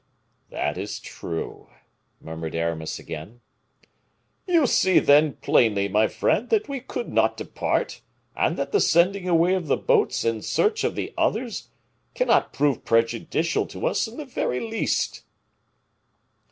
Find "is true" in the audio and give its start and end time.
0.79-1.69